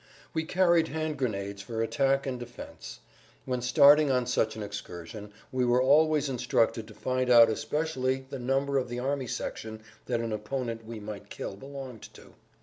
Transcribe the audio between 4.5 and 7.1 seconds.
an excursion we were always instructed to